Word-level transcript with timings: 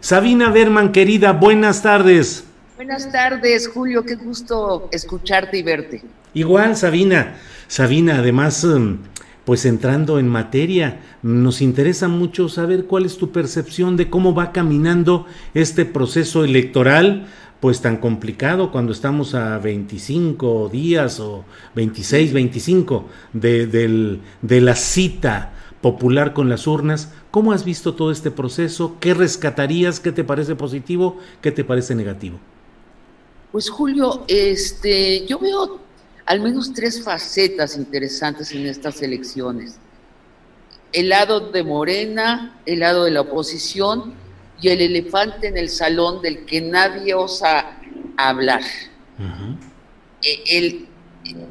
Sabina 0.00 0.50
Berman, 0.50 0.92
querida, 0.92 1.32
buenas 1.32 1.82
tardes. 1.82 2.44
Buenas 2.76 3.10
tardes, 3.10 3.68
Julio, 3.68 4.04
qué 4.04 4.14
gusto 4.14 4.88
escucharte 4.92 5.58
y 5.58 5.62
verte. 5.62 6.02
Igual, 6.34 6.76
Sabina. 6.76 7.36
Sabina, 7.66 8.18
además, 8.18 8.62
em, 8.64 8.98
pues 9.44 9.64
entrando 9.66 10.18
en 10.18 10.28
materia, 10.28 11.00
nos 11.22 11.60
interesa 11.60 12.06
mucho 12.06 12.48
saber 12.48 12.84
cuál 12.84 13.04
es 13.04 13.18
tu 13.18 13.32
percepción 13.32 13.96
de 13.96 14.08
cómo 14.08 14.34
va 14.34 14.52
caminando 14.52 15.26
este 15.54 15.84
proceso 15.84 16.44
electoral, 16.44 17.26
pues 17.60 17.80
tan 17.80 17.96
complicado 17.96 18.70
cuando 18.70 18.92
estamos 18.92 19.34
a 19.34 19.58
25 19.58 20.68
días 20.68 21.18
o 21.18 21.44
26, 21.74 22.32
25 22.32 23.08
de, 23.32 23.66
del- 23.66 24.20
de 24.42 24.60
la 24.60 24.76
cita 24.76 25.54
popular 25.80 26.32
con 26.32 26.48
las 26.48 26.66
urnas. 26.66 27.10
¿Cómo 27.30 27.52
has 27.52 27.64
visto 27.64 27.94
todo 27.94 28.10
este 28.10 28.30
proceso? 28.30 28.96
¿Qué 29.00 29.14
rescatarías? 29.14 30.00
¿Qué 30.00 30.12
te 30.12 30.24
parece 30.24 30.56
positivo? 30.56 31.18
¿Qué 31.40 31.52
te 31.52 31.64
parece 31.64 31.94
negativo? 31.94 32.38
Pues 33.52 33.70
Julio, 33.70 34.24
este, 34.28 35.24
yo 35.26 35.38
veo 35.38 35.78
al 36.26 36.40
menos 36.40 36.72
tres 36.74 37.02
facetas 37.02 37.76
interesantes 37.76 38.52
en 38.52 38.66
estas 38.66 39.00
elecciones. 39.02 39.78
El 40.92 41.08
lado 41.10 41.40
de 41.50 41.62
Morena, 41.62 42.58
el 42.66 42.80
lado 42.80 43.04
de 43.04 43.10
la 43.10 43.22
oposición 43.22 44.12
y 44.60 44.68
el 44.68 44.80
elefante 44.80 45.48
en 45.48 45.56
el 45.56 45.68
salón 45.70 46.20
del 46.20 46.44
que 46.44 46.60
nadie 46.60 47.14
osa 47.14 47.78
hablar. 48.16 48.62
Eh, 50.22 50.42
el- 50.50 50.88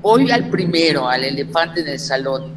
voy 0.02 0.30
al 0.32 0.50
primero, 0.50 1.08
al 1.08 1.24
elefante 1.24 1.82
en 1.82 1.88
el 1.88 2.00
salón. 2.00 2.52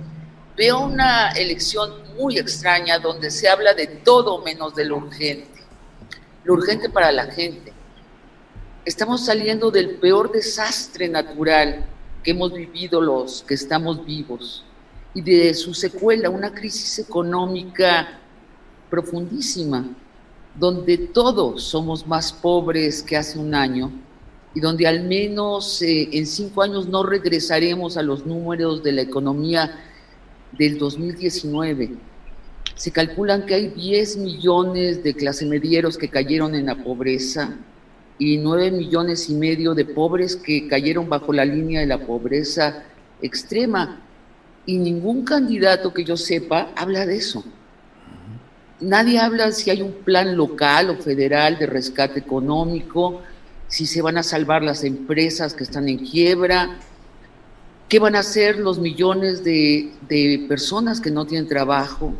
Veo 0.60 0.78
una 0.78 1.30
elección 1.30 1.90
muy 2.18 2.36
extraña 2.36 2.98
donde 2.98 3.30
se 3.30 3.48
habla 3.48 3.72
de 3.72 3.86
todo 3.86 4.42
menos 4.42 4.74
de 4.74 4.84
lo 4.84 4.98
urgente. 4.98 5.62
Lo 6.44 6.52
urgente 6.52 6.90
para 6.90 7.10
la 7.10 7.28
gente. 7.28 7.72
Estamos 8.84 9.24
saliendo 9.24 9.70
del 9.70 9.92
peor 9.92 10.30
desastre 10.30 11.08
natural 11.08 11.86
que 12.22 12.32
hemos 12.32 12.52
vivido 12.52 13.00
los 13.00 13.42
que 13.42 13.54
estamos 13.54 14.04
vivos 14.04 14.62
y 15.14 15.22
de 15.22 15.54
su 15.54 15.72
secuela, 15.72 16.28
una 16.28 16.52
crisis 16.52 16.98
económica 16.98 18.20
profundísima, 18.90 19.86
donde 20.54 20.98
todos 20.98 21.62
somos 21.62 22.06
más 22.06 22.34
pobres 22.34 23.02
que 23.02 23.16
hace 23.16 23.38
un 23.38 23.54
año 23.54 23.90
y 24.54 24.60
donde 24.60 24.86
al 24.86 25.04
menos 25.04 25.80
eh, 25.80 26.10
en 26.12 26.26
cinco 26.26 26.60
años 26.60 26.86
no 26.86 27.02
regresaremos 27.02 27.96
a 27.96 28.02
los 28.02 28.26
números 28.26 28.82
de 28.82 28.92
la 28.92 29.00
economía 29.00 29.86
del 30.52 30.78
2019. 30.78 31.90
Se 32.74 32.90
calculan 32.90 33.46
que 33.46 33.54
hay 33.54 33.68
10 33.68 34.16
millones 34.18 35.02
de 35.02 35.14
clase 35.14 35.46
medieros 35.46 35.98
que 35.98 36.08
cayeron 36.08 36.54
en 36.54 36.66
la 36.66 36.76
pobreza 36.76 37.58
y 38.18 38.36
9 38.36 38.70
millones 38.70 39.28
y 39.30 39.34
medio 39.34 39.74
de 39.74 39.84
pobres 39.84 40.36
que 40.36 40.68
cayeron 40.68 41.08
bajo 41.08 41.32
la 41.32 41.44
línea 41.44 41.80
de 41.80 41.86
la 41.86 41.98
pobreza 41.98 42.84
extrema. 43.22 44.00
Y 44.66 44.78
ningún 44.78 45.24
candidato 45.24 45.92
que 45.92 46.04
yo 46.04 46.16
sepa 46.16 46.70
habla 46.76 47.06
de 47.06 47.16
eso. 47.16 47.42
Nadie 48.80 49.18
habla 49.18 49.52
si 49.52 49.70
hay 49.70 49.82
un 49.82 49.92
plan 49.92 50.36
local 50.36 50.90
o 50.90 50.96
federal 50.96 51.58
de 51.58 51.66
rescate 51.66 52.20
económico, 52.20 53.22
si 53.68 53.86
se 53.86 54.02
van 54.02 54.16
a 54.16 54.22
salvar 54.22 54.62
las 54.62 54.84
empresas 54.84 55.54
que 55.54 55.64
están 55.64 55.88
en 55.88 55.98
quiebra, 55.98 56.78
qué 57.90 57.98
van 57.98 58.14
a 58.14 58.20
hacer 58.20 58.60
los 58.60 58.78
millones 58.78 59.42
de, 59.42 59.90
personas 60.48 61.00
que 61.00 61.10
no 61.10 61.26
tienen 61.26 61.48
trabajo, 61.48 62.14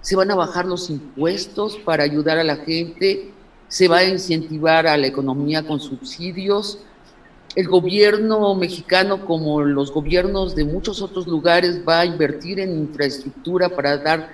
se 0.00 0.16
van 0.16 0.32
a 0.32 0.34
bajar 0.34 0.66
los 0.66 0.90
impuestos 0.90 1.76
para 1.76 2.02
ayudar 2.02 2.38
a 2.38 2.44
la 2.44 2.56
gente, 2.56 3.30
se 3.68 3.86
va 3.86 3.98
a 3.98 4.04
incentivar 4.04 4.88
a 4.88 4.96
la 4.96 5.06
economía 5.06 5.62
con 5.62 5.78
subsidios. 5.78 6.80
El 7.54 7.68
gobierno 7.68 8.52
mexicano, 8.56 9.24
como 9.24 9.62
los 9.62 9.92
gobiernos 9.92 10.56
de 10.56 10.64
muchos 10.64 11.00
otros 11.00 11.28
lugares, 11.28 11.82
va 11.88 12.00
a 12.00 12.04
invertir 12.04 12.58
en 12.58 12.76
infraestructura 12.76 13.68
para 13.68 13.98
dar 13.98 14.28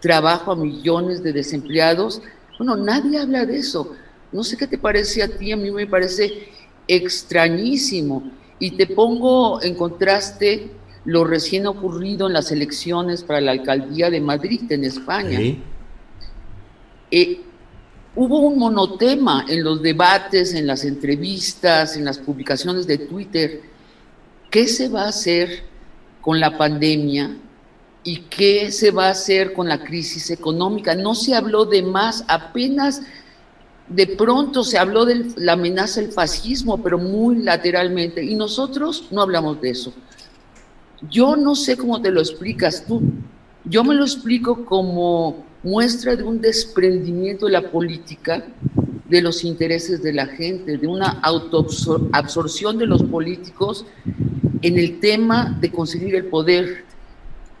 trabajo 0.00 0.52
a 0.52 0.56
millones 0.56 1.22
de 1.22 1.34
desempleados. 1.34 2.22
Bueno, 2.56 2.76
nadie 2.76 3.18
habla 3.18 3.44
de 3.44 3.58
eso. 3.58 3.92
No 4.32 4.42
sé 4.42 4.56
qué 4.56 4.66
te 4.66 4.78
parece 4.78 5.22
a 5.22 5.28
ti, 5.28 5.52
a 5.52 5.56
mí 5.58 5.70
me 5.70 5.86
parece 5.86 6.48
extrañísimo. 6.88 8.39
Y 8.60 8.72
te 8.72 8.86
pongo 8.86 9.60
en 9.62 9.74
contraste 9.74 10.70
lo 11.04 11.24
recién 11.24 11.66
ocurrido 11.66 12.26
en 12.26 12.34
las 12.34 12.52
elecciones 12.52 13.24
para 13.24 13.40
la 13.40 13.52
alcaldía 13.52 14.10
de 14.10 14.20
Madrid, 14.20 14.70
en 14.70 14.84
España. 14.84 15.38
Sí. 15.38 15.62
Eh, 17.10 17.40
hubo 18.14 18.40
un 18.40 18.58
monotema 18.58 19.46
en 19.48 19.64
los 19.64 19.82
debates, 19.82 20.54
en 20.54 20.66
las 20.66 20.84
entrevistas, 20.84 21.96
en 21.96 22.04
las 22.04 22.18
publicaciones 22.18 22.86
de 22.86 22.98
Twitter. 22.98 23.62
¿Qué 24.50 24.66
se 24.66 24.88
va 24.88 25.04
a 25.04 25.08
hacer 25.08 25.64
con 26.20 26.38
la 26.38 26.56
pandemia 26.58 27.36
y 28.02 28.18
qué 28.22 28.70
se 28.70 28.90
va 28.90 29.06
a 29.06 29.10
hacer 29.10 29.52
con 29.52 29.68
la 29.68 29.82
crisis 29.82 30.30
económica? 30.30 30.94
No 30.94 31.14
se 31.14 31.34
habló 31.34 31.64
de 31.64 31.82
más, 31.82 32.24
apenas 32.28 33.02
de 33.90 34.06
pronto 34.06 34.62
se 34.62 34.78
habló 34.78 35.04
de 35.04 35.32
la 35.36 35.52
amenaza 35.52 36.00
del 36.00 36.12
fascismo, 36.12 36.80
pero 36.82 36.96
muy 36.96 37.42
lateralmente, 37.42 38.24
y 38.24 38.36
nosotros 38.36 39.08
no 39.10 39.20
hablamos 39.20 39.60
de 39.60 39.70
eso. 39.70 39.92
Yo 41.10 41.34
no 41.36 41.54
sé 41.56 41.76
cómo 41.76 42.00
te 42.00 42.10
lo 42.10 42.20
explicas 42.20 42.84
tú. 42.86 43.02
Yo 43.64 43.82
me 43.82 43.94
lo 43.94 44.04
explico 44.04 44.64
como 44.64 45.44
muestra 45.62 46.14
de 46.14 46.22
un 46.22 46.40
desprendimiento 46.40 47.46
de 47.46 47.52
la 47.52 47.70
política 47.70 48.44
de 49.08 49.20
los 49.20 49.44
intereses 49.44 50.02
de 50.02 50.12
la 50.12 50.26
gente, 50.26 50.78
de 50.78 50.86
una 50.86 51.18
autoabsorción 51.22 52.78
de 52.78 52.86
los 52.86 53.02
políticos 53.02 53.84
en 54.62 54.78
el 54.78 55.00
tema 55.00 55.56
de 55.60 55.72
conseguir 55.72 56.14
el 56.14 56.26
poder. 56.26 56.84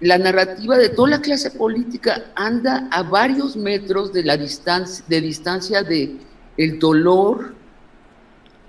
La 0.00 0.16
narrativa 0.16 0.78
de 0.78 0.88
toda 0.88 1.10
la 1.10 1.20
clase 1.20 1.50
política 1.50 2.32
anda 2.34 2.88
a 2.90 3.02
varios 3.02 3.56
metros 3.56 4.12
de 4.12 4.24
la 4.24 4.36
distancia, 4.36 5.04
de 5.08 5.20
distancia 5.20 5.82
de 5.82 6.16
el 6.56 6.78
dolor, 6.78 7.54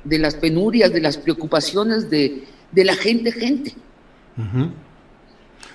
de 0.04 0.20
las 0.20 0.36
penurias, 0.36 0.92
de 0.92 1.02
las 1.02 1.18
preocupaciones 1.18 2.10
de, 2.10 2.44
de 2.72 2.86
la 2.86 2.96
gente, 2.96 3.32
gente. 3.32 3.76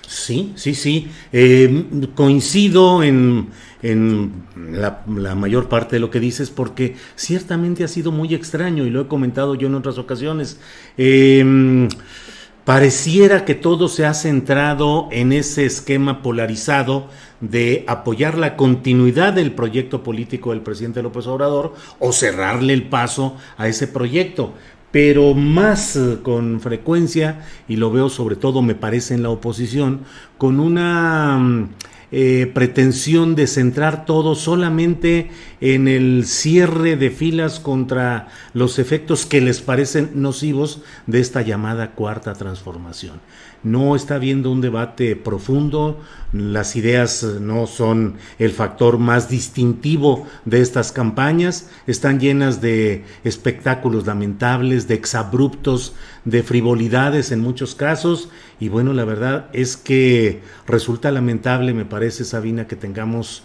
Sí, 0.07 0.53
sí, 0.55 0.73
sí. 0.73 1.09
Eh, 1.33 1.85
coincido 2.15 3.03
en, 3.03 3.49
en 3.81 4.43
la, 4.71 5.03
mayor 5.05 5.69
parte 5.69 5.95
de 5.95 5.99
lo 5.99 6.09
que 6.09 6.19
dices 6.19 6.49
porque 6.49 6.95
ciertamente 7.15 7.83
ha 7.83 7.87
sido 7.87 8.11
muy 8.11 8.33
extraño 8.33 8.85
y 8.85 8.89
lo 8.89 9.01
he 9.01 9.07
comentado 9.07 9.55
yo 9.55 9.67
en 9.67 9.75
otras 9.75 9.97
ocasiones. 9.97 10.59
Eh, 10.97 11.87
pareciera 12.67 13.45
que 13.45 13.55
todo 13.55 13.87
se 13.87 14.05
ha 14.05 14.13
centrado 14.13 15.07
en 15.13 15.31
ese 15.31 15.65
esquema 15.65 16.21
polarizado 16.21 17.07
de 17.39 17.85
apoyar 17.87 18.37
la 18.37 18.57
continuidad 18.57 19.31
del 19.31 19.53
proyecto 19.53 20.03
político 20.03 20.49
del 20.49 20.59
presidente 20.59 21.01
López 21.01 21.27
Obrador 21.27 21.75
o 21.99 22.11
cerrarle 22.11 22.73
el 22.73 22.89
paso 22.89 23.37
a 23.55 23.69
ese 23.69 23.87
proyecto. 23.87 24.53
Pero 24.91 25.33
más 25.33 25.95
eh, 25.95 26.17
con 26.21 26.59
frecuencia, 26.59 27.45
y 27.69 27.77
lo 27.77 27.89
veo 27.89 28.09
sobre 28.09 28.35
todo 28.35 28.61
me 28.61 28.75
parece 28.75 29.13
en 29.13 29.23
la 29.23 29.29
oposición, 29.29 30.01
con 30.37 30.59
una 30.59 31.39
mm, 31.39 31.69
eh, 32.11 32.51
pretensión 32.53 33.35
de 33.35 33.47
centrar 33.47 34.05
todo 34.05 34.35
solamente 34.35 35.29
en 35.61 35.87
el 35.87 36.25
cierre 36.25 36.95
de 36.95 37.09
filas 37.09 37.59
contra 37.59 38.27
los 38.53 38.79
efectos 38.79 39.25
que 39.25 39.41
les 39.41 39.61
parecen 39.61 40.11
nocivos 40.15 40.81
de 41.07 41.19
esta 41.19 41.41
llamada 41.41 41.91
cuarta 41.91 42.33
transformación. 42.33 43.19
No 43.63 43.95
está 43.95 44.15
habiendo 44.15 44.51
un 44.51 44.61
debate 44.61 45.15
profundo, 45.15 45.99
las 46.31 46.75
ideas 46.75 47.23
no 47.41 47.65
son 47.65 48.17
el 48.37 48.51
factor 48.51 48.99
más 48.99 49.29
distintivo 49.29 50.27
de 50.45 50.61
estas 50.61 50.91
campañas, 50.91 51.69
están 51.87 52.19
llenas 52.19 52.61
de 52.61 53.03
espectáculos 53.23 54.05
lamentables, 54.05 54.87
de 54.87 54.93
exabruptos, 54.93 55.95
de 56.23 56.43
frivolidades 56.43 57.31
en 57.31 57.39
muchos 57.39 57.73
casos, 57.73 58.29
y 58.59 58.69
bueno, 58.69 58.93
la 58.93 59.05
verdad 59.05 59.49
es 59.53 59.75
que 59.75 60.41
resulta 60.67 61.11
lamentable, 61.11 61.73
me 61.73 61.85
parece, 61.85 62.25
Sabina, 62.25 62.67
que 62.67 62.75
tengamos 62.75 63.43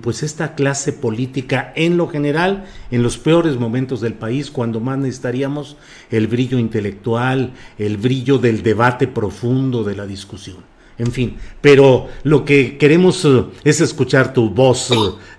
pues 0.00 0.22
esta 0.22 0.54
clase 0.54 0.92
política 0.92 1.72
en 1.76 1.96
lo 1.96 2.08
general, 2.08 2.64
en 2.90 3.02
los 3.02 3.18
peores 3.18 3.56
momentos 3.56 4.00
del 4.00 4.14
país, 4.14 4.50
cuando 4.50 4.80
más 4.80 4.98
necesitaríamos 4.98 5.76
el 6.10 6.26
brillo 6.26 6.58
intelectual, 6.58 7.52
el 7.78 7.96
brillo 7.96 8.38
del 8.38 8.62
debate 8.62 9.06
profundo, 9.08 9.84
de 9.84 9.96
la 9.96 10.06
discusión. 10.06 10.76
En 10.98 11.12
fin, 11.12 11.36
pero 11.60 12.08
lo 12.22 12.46
que 12.46 12.78
queremos 12.78 13.22
eh, 13.26 13.44
es 13.64 13.82
escuchar 13.82 14.32
tu 14.32 14.48
voz, 14.48 14.90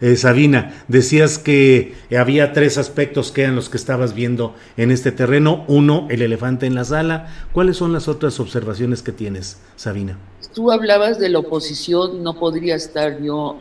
eh, 0.02 0.16
Sabina. 0.16 0.84
Decías 0.88 1.40
que 1.40 1.96
había 2.16 2.54
tres 2.54 2.78
aspectos 2.78 3.32
que 3.32 3.42
eran 3.42 3.56
los 3.56 3.70
que 3.70 3.78
estabas 3.78 4.14
viendo 4.14 4.54
en 4.78 4.92
este 4.92 5.12
terreno. 5.12 5.66
Uno, 5.68 6.06
el 6.12 6.22
elefante 6.22 6.68
en 6.68 6.76
la 6.76 6.86
sala. 6.86 7.48
¿Cuáles 7.54 7.78
son 7.78 7.92
las 7.92 8.08
otras 8.08 8.40
observaciones 8.40 9.02
que 9.02 9.12
tienes, 9.12 9.60
Sabina? 9.76 10.20
Tú 10.54 10.72
hablabas 10.72 11.18
de 11.18 11.30
la 11.30 11.40
oposición, 11.40 12.22
no 12.22 12.38
podría 12.40 12.76
estar 12.76 13.20
yo 13.20 13.60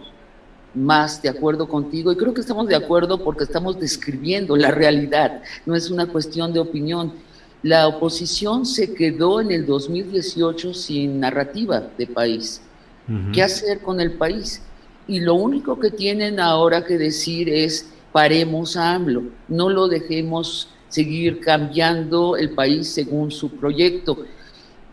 más 0.76 1.22
de 1.22 1.28
acuerdo 1.28 1.66
contigo 1.66 2.12
y 2.12 2.16
creo 2.16 2.34
que 2.34 2.42
estamos 2.42 2.68
de 2.68 2.76
acuerdo 2.76 3.24
porque 3.24 3.44
estamos 3.44 3.80
describiendo 3.80 4.56
la 4.56 4.70
realidad, 4.70 5.42
no 5.64 5.74
es 5.74 5.90
una 5.90 6.06
cuestión 6.06 6.52
de 6.52 6.60
opinión. 6.60 7.12
La 7.62 7.88
oposición 7.88 8.66
se 8.66 8.94
quedó 8.94 9.40
en 9.40 9.50
el 9.50 9.66
2018 9.66 10.74
sin 10.74 11.18
narrativa 11.18 11.88
de 11.96 12.06
país. 12.06 12.60
¿Qué 13.32 13.42
hacer 13.42 13.80
con 13.80 14.00
el 14.00 14.12
país? 14.12 14.62
Y 15.08 15.20
lo 15.20 15.34
único 15.34 15.78
que 15.78 15.90
tienen 15.90 16.40
ahora 16.40 16.84
que 16.84 16.98
decir 16.98 17.48
es 17.48 17.88
paremos 18.12 18.76
a 18.76 18.94
AMLO, 18.94 19.24
no 19.48 19.70
lo 19.70 19.88
dejemos 19.88 20.68
seguir 20.88 21.40
cambiando 21.40 22.36
el 22.36 22.50
país 22.50 22.88
según 22.88 23.30
su 23.30 23.50
proyecto 23.50 24.24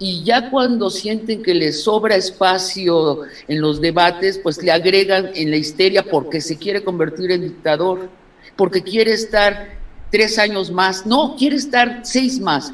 y 0.03 0.21
ya 0.21 0.49
cuando 0.49 0.89
sienten 0.89 1.41
que 1.41 1.53
les 1.53 1.83
sobra 1.83 2.17
espacio 2.17 3.21
en 3.47 3.61
los 3.61 3.79
debates, 3.79 4.37
pues 4.37 4.61
le 4.61 4.69
agregan 4.69 5.31
en 5.33 5.49
la 5.49 5.55
histeria 5.55 6.03
porque 6.03 6.41
se 6.41 6.57
quiere 6.57 6.83
convertir 6.83 7.31
en 7.31 7.43
dictador, 7.43 8.09
porque 8.57 8.83
quiere 8.83 9.13
estar 9.13 9.77
tres 10.11 10.37
años 10.37 10.69
más, 10.71 11.05
no, 11.05 11.37
quiere 11.37 11.55
estar 11.55 12.01
seis 12.03 12.37
más, 12.41 12.73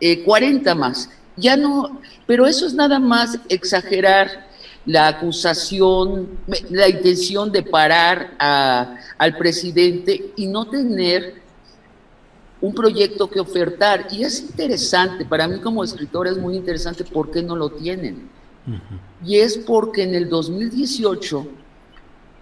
eh, 0.00 0.22
cuarenta 0.22 0.76
más, 0.76 1.10
ya 1.36 1.56
no, 1.56 2.00
pero 2.28 2.46
eso 2.46 2.64
es 2.64 2.74
nada 2.74 3.00
más 3.00 3.40
exagerar 3.48 4.46
la 4.86 5.08
acusación, 5.08 6.28
la 6.70 6.88
intención 6.88 7.50
de 7.50 7.64
parar 7.64 8.34
al 8.38 9.36
presidente 9.36 10.32
y 10.36 10.46
no 10.46 10.66
tener 10.66 11.42
un 12.60 12.74
proyecto 12.74 13.28
que 13.28 13.40
ofertar. 13.40 14.08
Y 14.10 14.24
es 14.24 14.40
interesante, 14.40 15.24
para 15.24 15.48
mí 15.48 15.60
como 15.60 15.84
escritor 15.84 16.26
es 16.26 16.36
muy 16.36 16.56
interesante 16.56 17.04
por 17.04 17.30
qué 17.30 17.42
no 17.42 17.56
lo 17.56 17.70
tienen. 17.70 18.28
Y 19.24 19.36
es 19.36 19.56
porque 19.56 20.02
en 20.02 20.14
el 20.14 20.28
2018 20.28 21.46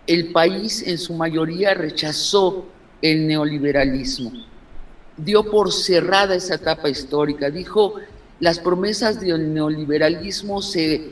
el 0.08 0.32
país 0.32 0.82
en 0.86 0.98
su 0.98 1.14
mayoría 1.14 1.74
rechazó 1.74 2.66
el 3.00 3.26
neoliberalismo. 3.26 4.32
Dio 5.16 5.44
por 5.44 5.72
cerrada 5.72 6.34
esa 6.34 6.56
etapa 6.56 6.88
histórica. 6.88 7.50
Dijo, 7.50 7.94
las 8.40 8.58
promesas 8.58 9.20
del 9.20 9.54
neoliberalismo 9.54 10.60
se 10.62 11.10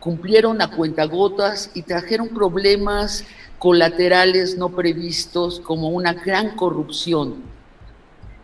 cumplieron 0.00 0.60
a 0.62 0.70
cuentagotas 0.70 1.70
y 1.74 1.82
trajeron 1.82 2.28
problemas 2.28 3.24
colaterales 3.58 4.56
no 4.56 4.70
previstos 4.70 5.60
como 5.60 5.88
una 5.90 6.12
gran 6.12 6.56
corrupción 6.56 7.53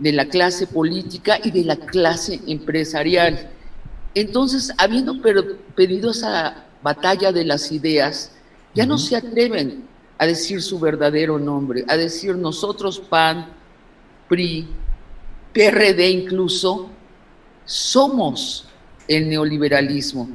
de 0.00 0.12
la 0.12 0.24
clase 0.24 0.66
política 0.66 1.38
y 1.44 1.50
de 1.50 1.64
la 1.64 1.76
clase 1.76 2.40
empresarial. 2.46 3.50
Entonces, 4.14 4.72
habiendo 4.78 5.20
pedido 5.76 6.10
esa 6.10 6.64
batalla 6.82 7.30
de 7.30 7.44
las 7.44 7.70
ideas, 7.70 8.32
ya 8.74 8.86
no 8.86 8.98
se 8.98 9.14
atreven 9.16 9.84
a 10.18 10.26
decir 10.26 10.62
su 10.62 10.80
verdadero 10.80 11.38
nombre, 11.38 11.84
a 11.86 11.96
decir 11.96 12.34
nosotros 12.34 12.98
PAN, 12.98 13.46
PRI, 14.28 14.66
PRD 15.52 16.10
incluso, 16.10 16.88
somos 17.64 18.66
el 19.06 19.28
neoliberalismo. 19.28 20.28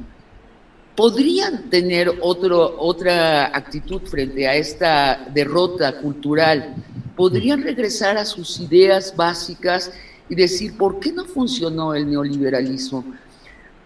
Podrían 0.94 1.68
tener 1.68 2.10
otro, 2.20 2.76
otra 2.78 3.46
actitud 3.46 4.02
frente 4.02 4.46
a 4.46 4.54
esta 4.54 5.28
derrota 5.34 5.98
cultural 5.98 6.74
podrían 7.16 7.62
regresar 7.62 8.18
a 8.18 8.26
sus 8.26 8.60
ideas 8.60 9.16
básicas 9.16 9.90
y 10.28 10.34
decir, 10.34 10.76
¿por 10.76 11.00
qué 11.00 11.12
no 11.12 11.24
funcionó 11.24 11.94
el 11.94 12.08
neoliberalismo? 12.08 13.04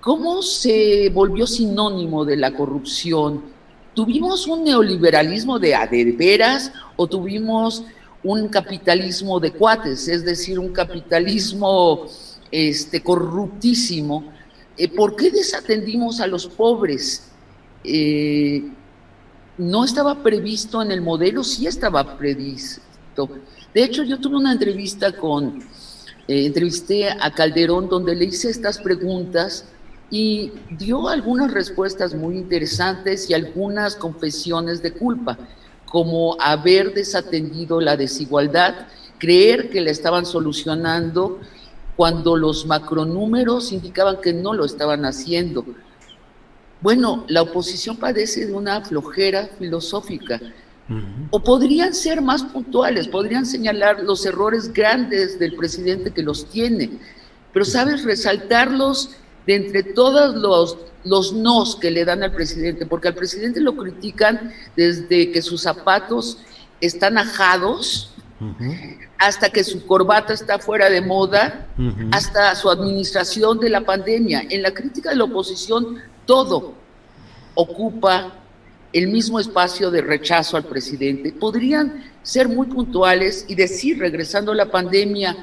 ¿Cómo 0.01 0.43
se 0.43 1.09
volvió 1.11 1.47
sinónimo 1.47 2.25
de 2.25 2.37
la 2.37 2.53
corrupción? 2.53 3.43
¿Tuvimos 3.95 4.47
un 4.47 4.65
neoliberalismo 4.65 5.59
de 5.59 5.75
adeveras 5.75 6.73
o 6.97 7.07
tuvimos 7.07 7.85
un 8.23 8.49
capitalismo 8.49 9.39
de 9.39 9.53
cuates, 9.53 10.09
es 10.09 10.25
decir, 10.25 10.59
un 10.59 10.73
capitalismo 10.73 12.07
este, 12.51 13.03
corruptísimo? 13.03 14.25
Eh, 14.77 14.89
¿Por 14.89 15.15
qué 15.15 15.31
desatendimos 15.31 16.21
a 16.21 16.27
los 16.27 16.47
pobres? 16.47 17.31
Eh, 17.85 18.65
no 19.59 19.85
estaba 19.85 20.23
previsto 20.23 20.81
en 20.81 20.91
el 20.91 21.03
modelo, 21.03 21.45
sí 21.45 21.67
estaba 21.67 22.17
previsto 22.17 22.90
de 23.75 23.85
hecho, 23.85 24.03
yo 24.03 24.19
tuve 24.19 24.37
una 24.37 24.53
entrevista 24.53 25.13
con, 25.13 25.61
eh, 26.29 26.47
entrevisté 26.47 27.11
a 27.11 27.31
Calderón 27.33 27.89
donde 27.89 28.15
le 28.15 28.27
hice 28.27 28.51
estas 28.51 28.79
preguntas 28.79 29.65
y 30.11 30.53
dio 30.71 31.09
algunas 31.09 31.53
respuestas 31.53 32.15
muy 32.15 32.37
interesantes 32.37 33.31
y 33.31 33.35
algunas 33.35 33.95
confesiones 33.97 34.83
de 34.83 34.93
culpa, 34.93 35.39
como 35.87 36.37
haber 36.41 36.95
desatendido 36.95 37.81
la 37.81 37.97
desigualdad, 37.97 38.87
creer 39.19 39.71
que 39.71 39.81
la 39.81 39.91
estaban 39.91 40.27
solucionando 40.27 41.41
cuando 41.97 42.37
los 42.37 42.67
macronúmeros 42.67 43.73
indicaban 43.73 44.21
que 44.21 44.33
no 44.33 44.55
lo 44.55 44.65
estaban 44.65 45.05
haciendo. 45.05 45.65
Bueno, 46.81 47.25
la 47.29 47.43
oposición 47.43 47.99
padece 47.99 48.47
de 48.47 48.55
una 48.55 48.81
flojera 48.81 49.51
filosófica. 49.59 50.41
O 51.31 51.41
podrían 51.43 51.95
ser 51.95 52.21
más 52.21 52.43
puntuales, 52.43 53.07
podrían 53.07 53.47
señalar 53.47 54.03
los 54.03 54.27
errores 54.27 54.73
grandes 54.73 55.39
del 55.39 55.55
presidente 55.55 56.11
que 56.11 56.23
los 56.23 56.47
tiene, 56.51 56.91
pero 57.53 57.65
sabes 57.65 58.05
resaltarlos 58.05 59.11
de 59.47 59.55
entre 59.55 59.83
todos 59.83 60.35
los, 60.35 60.79
los 61.05 61.33
nos 61.33 61.77
que 61.77 61.91
le 61.91 62.05
dan 62.05 62.23
al 62.23 62.33
presidente, 62.33 62.87
porque 62.87 63.09
al 63.09 63.15
presidente 63.15 63.61
lo 63.61 63.77
critican 63.77 64.53
desde 64.77 65.31
que 65.31 65.43
sus 65.43 65.63
zapatos 65.63 66.39
están 66.81 67.19
ajados, 67.19 68.13
hasta 69.19 69.51
que 69.51 69.63
su 69.63 69.87
corbata 69.87 70.33
está 70.33 70.59
fuera 70.59 70.89
de 70.89 71.03
moda, 71.03 71.69
hasta 72.11 72.55
su 72.55 72.71
administración 72.71 73.61
de 73.61 73.69
la 73.69 73.83
pandemia. 73.83 74.43
En 74.49 74.63
la 74.63 74.73
crítica 74.73 75.11
de 75.11 75.17
la 75.17 75.25
oposición, 75.25 75.99
todo 76.27 76.75
ocupa 77.55 78.40
el 78.93 79.09
mismo 79.09 79.39
espacio 79.39 79.91
de 79.91 80.03
rechazo 80.03 80.57
al 80.57 80.65
presidente, 80.65 81.33
podrían 81.33 82.05
ser 82.23 82.49
muy 82.49 82.67
puntuales 82.67 83.45
y 83.49 83.55
decir, 83.55 83.99
regresando 83.99 84.53
a 84.53 84.55
la 84.57 84.71
pandemia, 84.71 85.37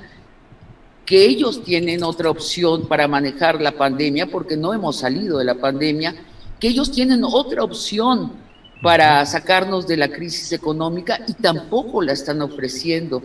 que 1.06 1.26
ellos 1.26 1.64
tienen 1.64 2.04
otra 2.04 2.30
opción 2.30 2.88
para 2.88 3.08
manejar 3.08 3.62
la 3.62 3.72
pandemia, 3.72 4.28
porque 4.28 4.58
no 4.58 4.74
hemos 4.74 4.98
salido 4.98 5.38
de 5.38 5.46
la 5.46 5.56
pandemia, 5.56 6.14
que 6.60 6.68
ellos 6.68 6.92
tienen 6.92 7.24
otra 7.24 7.64
opción 7.64 8.34
para 8.82 9.26
sacarnos 9.26 9.88
de 9.88 9.98
la 9.98 10.10
crisis 10.10 10.52
económica 10.52 11.20
y 11.26 11.34
tampoco 11.34 12.02
la 12.02 12.12
están 12.12 12.42
ofreciendo. 12.42 13.24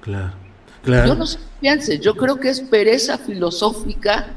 Claro, 0.00 0.34
claro. 0.82 1.08
Yo 1.08 1.14
no 1.14 1.26
sé 1.26 1.38
piense, 1.60 1.98
yo 1.98 2.16
creo 2.16 2.40
que 2.40 2.48
es 2.48 2.60
pereza 2.60 3.18
filosófica 3.18 4.34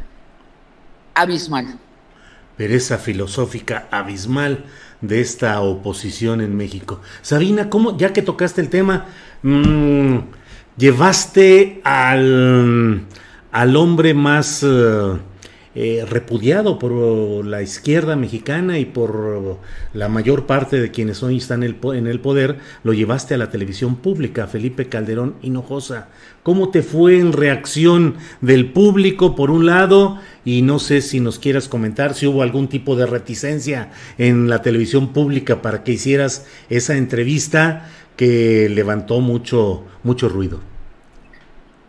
abismal. 1.13 1.79
Pereza 2.57 2.97
filosófica 2.97 3.87
abismal 3.91 4.65
de 5.01 5.21
esta 5.21 5.59
oposición 5.61 6.41
en 6.41 6.55
México. 6.55 7.01
Sabina, 7.21 7.69
¿cómo, 7.69 7.97
ya 7.97 8.13
que 8.13 8.21
tocaste 8.21 8.61
el 8.61 8.69
tema, 8.69 9.07
mmm, 9.41 10.19
llevaste 10.77 11.81
al, 11.83 13.05
al 13.51 13.75
hombre 13.75 14.13
más... 14.13 14.63
Uh, 14.63 15.19
eh, 15.75 16.05
repudiado 16.07 16.77
por 16.77 17.45
la 17.45 17.61
izquierda 17.61 18.15
mexicana 18.15 18.77
y 18.77 18.85
por 18.85 19.59
la 19.93 20.07
mayor 20.07 20.45
parte 20.45 20.79
de 20.79 20.91
quienes 20.91 21.23
hoy 21.23 21.37
están 21.37 21.63
en 21.63 22.07
el 22.07 22.19
poder, 22.19 22.59
lo 22.83 22.93
llevaste 22.93 23.33
a 23.33 23.37
la 23.37 23.49
televisión 23.49 23.95
pública, 23.95 24.47
Felipe 24.47 24.87
Calderón 24.87 25.35
Hinojosa. 25.41 26.09
¿Cómo 26.43 26.69
te 26.69 26.83
fue 26.83 27.19
en 27.19 27.31
reacción 27.31 28.15
del 28.41 28.71
público 28.71 29.35
por 29.35 29.49
un 29.49 29.65
lado? 29.65 30.19
Y 30.45 30.61
no 30.61 30.77
sé 30.77 31.01
si 31.01 31.19
nos 31.19 31.39
quieras 31.39 31.67
comentar 31.67 32.13
si 32.13 32.27
hubo 32.27 32.43
algún 32.43 32.67
tipo 32.67 32.95
de 32.95 33.05
reticencia 33.05 33.91
en 34.17 34.49
la 34.49 34.61
televisión 34.61 35.13
pública 35.13 35.61
para 35.61 35.83
que 35.83 35.93
hicieras 35.93 36.45
esa 36.69 36.97
entrevista 36.97 37.89
que 38.17 38.69
levantó 38.69 39.21
mucho, 39.21 39.85
mucho 40.03 40.29
ruido. 40.29 40.72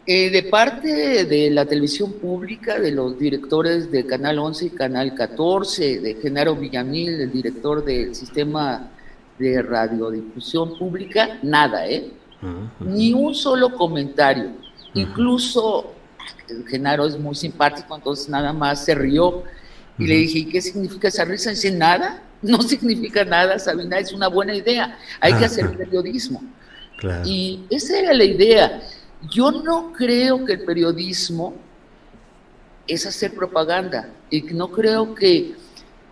Eh, 0.07 0.29
de 0.29 0.43
parte 0.43 1.25
de 1.25 1.51
la 1.51 1.65
televisión 1.65 2.13
pública, 2.13 2.79
de 2.79 2.91
los 2.91 3.19
directores 3.19 3.91
de 3.91 4.05
Canal 4.05 4.39
11 4.39 4.67
y 4.67 4.71
Canal 4.71 5.15
14, 5.15 6.01
de 6.01 6.15
Genaro 6.17 6.55
Villamil, 6.55 7.21
el 7.23 7.33
director 7.33 7.83
del 7.83 8.15
sistema 8.15 8.91
de 9.39 9.63
radiodifusión 9.63 10.77
pública, 10.79 11.39
nada, 11.43 11.89
¿eh? 11.89 12.11
Ni 12.81 13.15
un 13.15 13.35
solo 13.35 13.75
comentario. 13.75 14.51
Incluso 14.93 15.95
Genaro 16.69 17.07
es 17.07 17.19
muy 17.19 17.35
simpático, 17.35 17.97
entonces 17.97 18.29
nada 18.29 18.53
más 18.53 18.85
se 18.85 18.95
rió 18.95 19.43
y 19.99 20.07
le 20.07 20.17
dije, 20.17 20.41
¿y 20.41 20.45
qué 20.45 20.61
significa 20.61 21.09
esa 21.09 21.25
risa? 21.25 21.49
Dice, 21.49 21.71
nada, 21.71 22.23
no 22.43 22.61
significa 22.61 23.25
nada, 23.25 23.59
Sabina, 23.59 23.99
es 23.99 24.13
una 24.13 24.29
buena 24.29 24.55
idea, 24.55 24.99
hay 25.19 25.33
que 25.33 25.47
hacer 25.47 25.75
periodismo. 25.77 26.43
Y 27.25 27.65
esa 27.71 27.99
era 27.99 28.13
la 28.13 28.25
idea. 28.25 28.83
Yo 29.31 29.51
no 29.51 29.93
creo 29.93 30.45
que 30.45 30.55
el 30.55 30.65
periodismo 30.65 31.55
es 32.87 33.07
hacer 33.07 33.35
propaganda 33.35 34.11
y 34.31 34.43
no 34.43 34.71
creo 34.71 35.15
que 35.15 35.55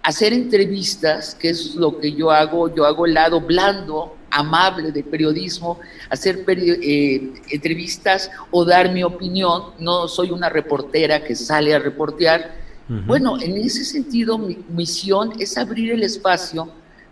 hacer 0.02 0.33
entrevistas, 0.33 1.35
que 1.35 1.50
es 1.50 1.75
lo 1.75 1.99
que 1.99 2.12
yo 2.12 2.31
hago, 2.31 2.75
yo 2.75 2.85
hago 2.85 3.07
el 3.07 3.14
lado 3.14 3.40
blando, 3.40 4.16
amable 4.31 4.90
de 4.90 5.04
periodismo, 5.04 5.78
hacer 6.11 6.45
eh, 6.49 7.33
entrevistas 7.50 8.31
o 8.50 8.64
dar 8.64 8.92
mi 8.92 9.04
opinión, 9.04 9.75
no 9.78 10.09
soy 10.09 10.31
una 10.31 10.49
reportera 10.49 11.23
que 11.23 11.37
sale 11.37 11.75
a 11.75 11.78
reportear. 11.78 12.62
Bueno, 13.07 13.40
en 13.40 13.57
ese 13.57 13.87
sentido 13.87 14.37
mi 14.37 14.59
misión 14.69 15.33
es 15.38 15.57
abrir 15.57 15.92
el 15.92 16.02
espacio 16.02 16.69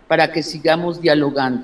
para 0.07 0.31
que 0.31 0.43
sigamos 0.43 1.01
dialogando. 1.01 1.63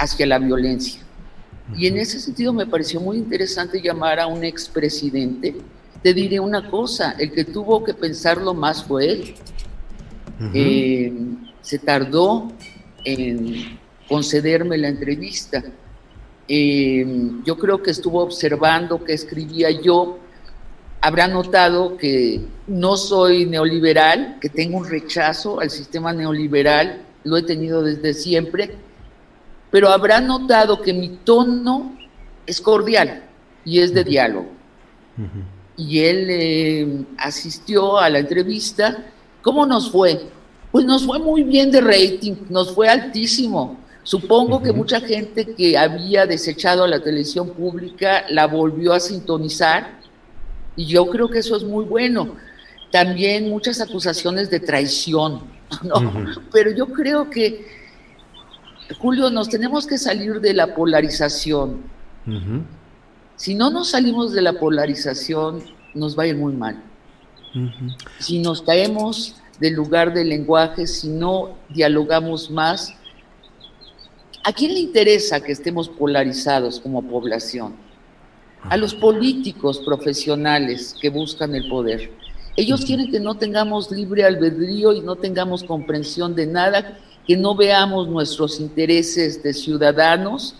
hacia 0.00 0.26
la 0.26 0.38
violencia. 0.38 1.02
Y 1.76 1.86
en 1.86 1.98
ese 1.98 2.18
sentido 2.18 2.52
me 2.52 2.66
pareció 2.66 3.00
muy 3.00 3.16
interesante 3.16 3.80
llamar 3.80 4.18
a 4.18 4.26
un 4.26 4.42
expresidente. 4.42 5.56
Te 6.02 6.14
diré 6.14 6.40
una 6.40 6.68
cosa, 6.68 7.14
el 7.18 7.30
que 7.32 7.44
tuvo 7.44 7.84
que 7.84 7.94
pensarlo 7.94 8.54
más 8.54 8.82
fue 8.82 9.12
él. 9.12 9.34
Eh, 10.54 11.12
se 11.60 11.78
tardó 11.78 12.50
en 13.04 13.78
concederme 14.08 14.78
la 14.78 14.88
entrevista. 14.88 15.62
Eh, 16.48 17.06
yo 17.44 17.56
creo 17.58 17.82
que 17.82 17.90
estuvo 17.90 18.22
observando 18.22 19.04
que 19.04 19.12
escribía 19.12 19.70
yo. 19.70 20.18
Habrá 21.02 21.28
notado 21.28 21.96
que 21.96 22.40
no 22.66 22.96
soy 22.96 23.46
neoliberal, 23.46 24.38
que 24.40 24.48
tengo 24.48 24.78
un 24.78 24.88
rechazo 24.88 25.60
al 25.60 25.70
sistema 25.70 26.12
neoliberal, 26.12 27.02
lo 27.24 27.36
he 27.36 27.42
tenido 27.42 27.82
desde 27.82 28.14
siempre, 28.14 28.74
pero 29.70 29.88
habrá 29.88 30.20
notado 30.20 30.80
que 30.80 30.92
mi 30.92 31.08
tono 31.08 31.96
es 32.46 32.60
cordial 32.60 33.22
y 33.64 33.80
es 33.80 33.94
de 33.94 34.04
diálogo. 34.04 34.48
Y 35.76 36.00
él 36.00 36.26
eh, 36.30 37.04
asistió 37.18 37.98
a 37.98 38.08
la 38.10 38.18
entrevista. 38.18 39.06
¿Cómo 39.42 39.66
nos 39.66 39.90
fue? 39.90 40.20
Pues 40.72 40.84
nos 40.84 41.04
fue 41.04 41.18
muy 41.18 41.42
bien 41.42 41.70
de 41.70 41.80
rating, 41.80 42.34
nos 42.48 42.74
fue 42.74 42.88
altísimo. 42.88 43.78
Supongo 44.02 44.62
que 44.62 44.72
mucha 44.72 45.00
gente 45.00 45.54
que 45.54 45.76
había 45.76 46.26
desechado 46.26 46.84
a 46.84 46.88
la 46.88 47.00
televisión 47.00 47.50
pública 47.50 48.24
la 48.28 48.46
volvió 48.46 48.92
a 48.92 49.00
sintonizar 49.00 50.00
y 50.74 50.86
yo 50.86 51.06
creo 51.06 51.28
que 51.28 51.40
eso 51.40 51.56
es 51.56 51.64
muy 51.64 51.84
bueno. 51.84 52.36
También 52.90 53.50
muchas 53.50 53.80
acusaciones 53.80 54.50
de 54.50 54.60
traición, 54.60 55.42
¿no? 55.82 56.24
Pero 56.52 56.70
yo 56.72 56.86
creo 56.86 57.28
que 57.30 57.79
Julio, 58.98 59.30
nos 59.30 59.48
tenemos 59.48 59.86
que 59.86 59.98
salir 59.98 60.40
de 60.40 60.54
la 60.54 60.74
polarización. 60.74 61.82
Si 63.36 63.54
no 63.54 63.70
nos 63.70 63.90
salimos 63.90 64.32
de 64.32 64.42
la 64.42 64.54
polarización, 64.54 65.62
nos 65.94 66.18
va 66.18 66.24
a 66.24 66.26
ir 66.28 66.36
muy 66.36 66.52
mal. 66.52 66.82
Si 68.18 68.38
nos 68.38 68.62
caemos 68.62 69.36
del 69.58 69.74
lugar 69.74 70.12
del 70.12 70.28
lenguaje, 70.28 70.86
si 70.86 71.08
no 71.08 71.56
dialogamos 71.68 72.50
más, 72.50 72.94
¿a 74.44 74.52
quién 74.52 74.74
le 74.74 74.80
interesa 74.80 75.40
que 75.40 75.52
estemos 75.52 75.88
polarizados 75.88 76.80
como 76.80 77.02
población? 77.02 77.74
A 78.62 78.76
los 78.76 78.94
políticos 78.94 79.80
profesionales 79.84 80.94
que 81.00 81.08
buscan 81.08 81.54
el 81.54 81.68
poder. 81.68 82.12
Ellos 82.56 82.84
quieren 82.84 83.10
que 83.10 83.20
no 83.20 83.36
tengamos 83.36 83.90
libre 83.90 84.24
albedrío 84.24 84.92
y 84.92 85.00
no 85.00 85.16
tengamos 85.16 85.64
comprensión 85.64 86.34
de 86.34 86.46
nada 86.46 86.98
que 87.26 87.36
no 87.36 87.54
veamos 87.54 88.08
nuestros 88.08 88.60
intereses 88.60 89.42
de 89.42 89.52
ciudadanos, 89.52 90.56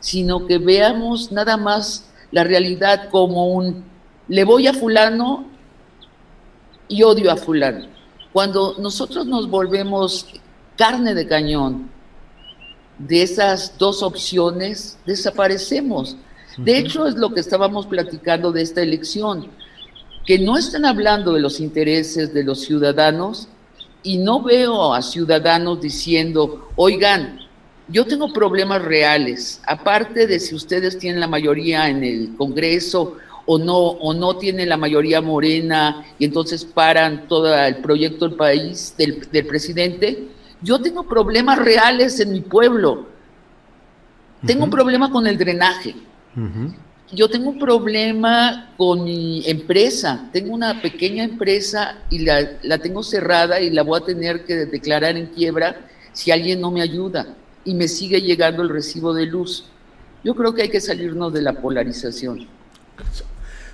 sino 0.00 0.46
que 0.46 0.58
veamos 0.58 1.32
nada 1.32 1.56
más 1.56 2.06
la 2.30 2.44
realidad 2.44 3.08
como 3.10 3.52
un 3.52 3.84
le 4.28 4.44
voy 4.44 4.68
a 4.68 4.72
fulano 4.72 5.44
y 6.86 7.02
odio 7.02 7.32
a 7.32 7.36
fulano. 7.36 7.86
Cuando 8.32 8.76
nosotros 8.78 9.26
nos 9.26 9.50
volvemos 9.50 10.26
carne 10.76 11.14
de 11.14 11.26
cañón 11.26 11.90
de 12.98 13.22
esas 13.22 13.76
dos 13.76 14.02
opciones, 14.02 14.98
desaparecemos. 15.04 16.16
De 16.56 16.78
hecho, 16.78 17.06
es 17.06 17.16
lo 17.16 17.32
que 17.32 17.40
estábamos 17.40 17.86
platicando 17.86 18.52
de 18.52 18.62
esta 18.62 18.82
elección, 18.82 19.48
que 20.26 20.38
no 20.38 20.56
están 20.56 20.84
hablando 20.84 21.32
de 21.32 21.40
los 21.40 21.58
intereses 21.58 22.32
de 22.32 22.44
los 22.44 22.60
ciudadanos, 22.60 23.48
y 24.02 24.18
no 24.18 24.42
veo 24.42 24.94
a 24.94 25.02
ciudadanos 25.02 25.80
diciendo, 25.80 26.70
oigan, 26.76 27.40
yo 27.88 28.06
tengo 28.06 28.32
problemas 28.32 28.82
reales, 28.82 29.60
aparte 29.66 30.26
de 30.26 30.38
si 30.38 30.54
ustedes 30.54 30.98
tienen 30.98 31.20
la 31.20 31.26
mayoría 31.26 31.88
en 31.88 32.04
el 32.04 32.34
Congreso 32.36 33.16
o 33.46 33.58
no, 33.58 33.76
o 33.76 34.14
no 34.14 34.36
tienen 34.36 34.68
la 34.68 34.76
mayoría 34.76 35.20
morena 35.20 36.04
y 36.18 36.24
entonces 36.24 36.64
paran 36.64 37.26
todo 37.26 37.52
el 37.54 37.76
proyecto 37.76 38.28
del 38.28 38.36
país, 38.36 38.94
del, 38.96 39.28
del 39.30 39.46
presidente, 39.46 40.28
Yo 40.62 40.78
tengo 40.78 41.04
problemas 41.04 41.58
reales 41.58 42.20
en 42.20 42.32
mi 42.32 42.42
pueblo. 42.42 43.06
Tengo 44.44 44.64
un 44.64 44.70
problema 44.70 45.10
con 45.10 45.26
el 45.26 45.38
drenaje. 45.38 45.94
Yo 47.12 47.28
tengo 47.28 47.50
un 47.50 47.58
problema 47.58 48.72
con 48.76 49.04
mi 49.04 49.42
empresa. 49.46 50.28
Tengo 50.32 50.54
una 50.54 50.80
pequeña 50.80 51.24
empresa 51.24 51.98
y 52.08 52.20
la, 52.20 52.52
la 52.62 52.78
tengo 52.78 53.02
cerrada 53.02 53.60
y 53.60 53.70
la 53.70 53.82
voy 53.82 54.00
a 54.00 54.04
tener 54.04 54.44
que 54.44 54.54
declarar 54.66 55.16
en 55.16 55.26
quiebra 55.26 55.88
si 56.12 56.30
alguien 56.30 56.60
no 56.60 56.70
me 56.70 56.82
ayuda 56.82 57.34
y 57.64 57.74
me 57.74 57.88
sigue 57.88 58.20
llegando 58.20 58.62
el 58.62 58.68
recibo 58.68 59.12
de 59.12 59.26
luz. 59.26 59.64
Yo 60.22 60.34
creo 60.34 60.54
que 60.54 60.62
hay 60.62 60.70
que 60.70 60.80
salirnos 60.80 61.32
de 61.32 61.42
la 61.42 61.54
polarización. 61.60 62.46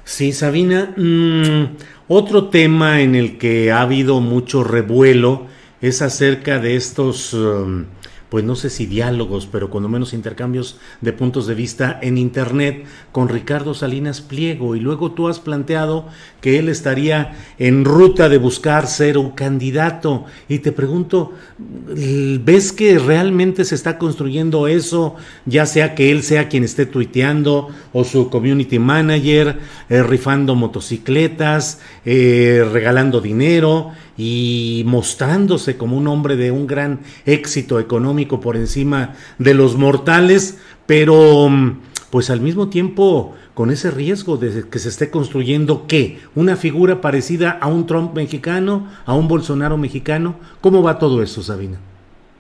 Sí, 0.05 0.33
Sabina, 0.33 0.95
mm, 0.97 1.77
otro 2.09 2.49
tema 2.49 3.01
en 3.01 3.17
el 3.17 3.39
que 3.39 3.73
ha 3.73 3.83
habido 3.83 4.21
mucho 4.21 4.63
revuelo 4.63 5.47
es 5.81 6.01
acerca 6.03 6.59
de 6.59 6.77
estos 6.77 7.35
um, 7.35 7.85
pues 8.29 8.45
no 8.45 8.57
sé 8.57 8.71
si 8.71 8.87
diálogos, 8.87 9.47
pero 9.51 9.71
cuando 9.71 9.89
menos 9.89 10.13
intercambios 10.13 10.79
de 11.01 11.13
puntos 11.13 11.47
de 11.47 11.55
vista 11.55 11.99
en 12.03 12.19
Internet 12.19 12.85
con 13.13 13.29
Ricardo 13.29 13.75
Salinas 13.75 14.21
Pliego. 14.21 14.75
Y 14.75 14.81
luego 14.81 15.13
tú 15.13 15.29
has 15.29 15.39
planteado 15.39 16.07
que 16.41 16.59
él 16.59 16.69
estaría 16.69 17.37
en 17.59 17.85
ruta 17.85 18.29
de 18.29 18.39
buscar 18.39 18.87
ser 18.87 19.17
un 19.17 19.31
candidato. 19.31 20.25
Y 20.49 20.59
te 20.59 20.73
pregunto, 20.73 21.33
¿ves 21.59 22.73
que 22.73 22.99
realmente 22.99 23.65
se 23.65 23.75
está 23.75 23.99
construyendo 23.99 24.67
eso? 24.67 25.15
Ya 25.45 25.67
sea 25.67 25.95
que 25.95 26.11
él 26.11 26.23
sea 26.23 26.49
quien 26.49 26.65
esté 26.65 26.87
tuiteando 26.87 27.69
o 27.93 28.05
su 28.05 28.29
community 28.29 28.79
manager, 28.79 29.59
eh, 29.89 30.03
rifando 30.03 30.55
motocicletas, 30.55 31.81
eh, 32.05 32.69
regalando 32.73 33.21
dinero 33.21 33.93
y 34.17 34.83
mostrándose 34.87 35.77
como 35.77 35.97
un 35.97 36.09
hombre 36.09 36.37
de 36.37 36.51
un 36.51 36.67
gran 36.67 37.01
éxito 37.25 37.79
económico 37.81 38.41
por 38.41 38.57
encima 38.57 39.15
de 39.39 39.55
los 39.55 39.77
mortales, 39.77 40.59
pero 40.87 41.49
mm, 41.49 41.81
pues 42.11 42.31
al 42.31 42.41
mismo 42.41 42.69
tiempo 42.69 43.35
con 43.55 43.71
ese 43.71 43.91
riesgo 43.91 44.37
de 44.37 44.69
que 44.69 44.79
se 44.79 44.91
esté 44.91 45.11
construyendo 45.11 45.87
qué, 45.87 46.21
una 46.35 46.57
figura 46.57 47.01
parecida 47.01 47.53
a 47.53 47.69
un 47.69 47.87
Trump 47.87 48.15
mexicano, 48.15 48.87
a 49.07 49.15
un 49.15 49.29
Bolsonaro 49.29 49.79
mexicano, 49.79 50.37
¿cómo 50.61 50.83
va 50.83 50.99
todo 50.99 51.23
eso, 51.23 51.43
Sabina? 51.43 51.79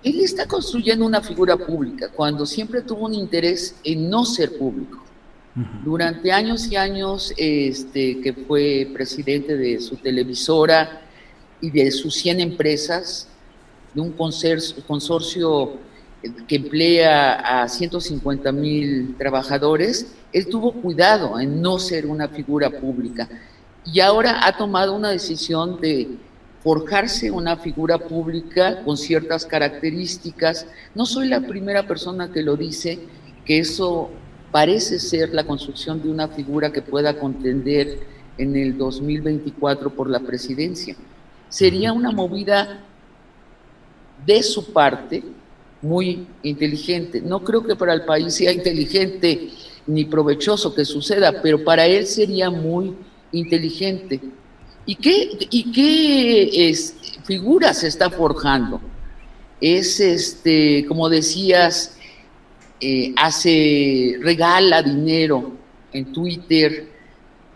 Él 0.03 0.21
está 0.21 0.47
construyendo 0.47 1.05
una 1.05 1.21
figura 1.21 1.57
pública 1.57 2.11
cuando 2.15 2.47
siempre 2.47 2.83
tuvo 2.83 3.07
un 3.07 3.15
interés 3.15 3.77
en 3.83 4.09
no 4.11 4.25
ser 4.25 4.57
público. 4.59 5.03
Durante 5.83 6.31
años 6.31 6.71
y 6.71 6.77
años 6.77 7.33
este, 7.39 8.21
que 8.21 8.35
fue 8.35 8.91
presidente 8.93 9.57
de 9.57 9.81
su 9.81 9.97
televisora, 9.97 11.06
y 11.61 11.71
de 11.71 11.91
sus 11.91 12.15
100 12.15 12.41
empresas, 12.41 13.29
de 13.95 14.01
un 14.01 14.13
consorcio 14.13 15.79
que 16.47 16.57
emplea 16.57 17.63
a 17.63 17.69
150 17.69 18.53
mil 18.53 19.17
trabajadores, 19.17 20.15
él 20.33 20.47
tuvo 20.49 20.73
cuidado 20.73 21.41
en 21.41 21.63
no 21.63 21.79
ser 21.79 22.07
una 22.07 22.29
figura 22.29 22.71
pública 22.71 23.29
y 23.85 24.01
ahora 24.01 24.47
ha 24.47 24.57
tomado 24.57 24.95
una 24.95 25.11
decisión 25.11 25.81
de 25.81 26.09
forjarse 26.63 27.31
una 27.31 27.57
figura 27.57 27.99
pública 27.99 28.83
con 28.85 28.97
ciertas 28.97 29.47
características. 29.47 30.67
No 30.95 31.07
soy 31.07 31.29
la 31.29 31.41
primera 31.41 31.87
persona 31.87 32.33
que 32.33 32.43
lo 32.43 32.57
dice, 32.57 32.99
que 33.45 33.61
eso 33.61 34.11
parece 34.51 34.99
ser 34.99 35.33
la 35.33 35.45
construcción 35.45 36.03
de 36.03 36.11
una 36.11 36.29
figura 36.29 36.73
que 36.73 36.83
pueda 36.83 37.19
contender 37.19 38.01
en 38.37 38.57
el 38.57 38.77
2024 38.77 39.91
por 39.91 40.11
la 40.11 40.21
presidencia 40.21 40.97
sería 41.49 41.93
una 41.93 42.11
movida 42.11 42.85
de 44.25 44.43
su 44.43 44.73
parte 44.73 45.23
muy 45.83 46.27
inteligente. 46.43 47.21
No 47.21 47.43
creo 47.43 47.63
que 47.63 47.77
para 47.77 47.95
el 47.95 48.05
país 48.05 48.35
sea 48.35 48.53
inteligente 48.53 49.51
ni 49.87 50.05
provechoso 50.05 50.75
que 50.75 50.85
suceda, 50.85 51.41
pero 51.43 51.63
para 51.63 51.87
él 51.87 52.07
sería 52.07 52.51
muy 52.51 52.95
inteligente. 53.33 54.21
¿Y 54.85 54.97
qué, 54.97 55.31
y 55.51 55.73
qué 55.73 56.69
es, 56.69 56.95
figura 57.25 57.75
se 57.75 57.89
está 57.89 58.11
forjando? 58.11 58.81
Es, 59.61 60.01
este, 60.01 60.85
como 60.87 61.09
decías, 61.09 61.97
eh, 62.81 63.13
hace, 63.17 64.19
regala 64.21 64.83
dinero 64.83 65.53
en 65.93 66.13
Twitter, 66.13 66.89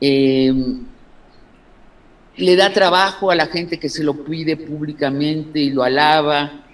eh, 0.00 0.52
le 2.40 2.56
da 2.56 2.72
trabajo 2.72 3.30
a 3.30 3.34
la 3.34 3.46
gente 3.46 3.78
que 3.78 3.88
se 3.88 4.02
lo 4.02 4.24
pide 4.24 4.56
públicamente 4.56 5.60
y 5.60 5.70
lo 5.70 5.82
alaba. 5.82 6.64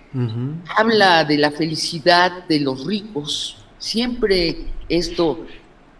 Habla 0.76 1.24
de 1.24 1.36
la 1.36 1.50
felicidad 1.50 2.46
de 2.48 2.60
los 2.60 2.86
ricos. 2.86 3.58
Siempre 3.78 4.56
esto, 4.88 5.44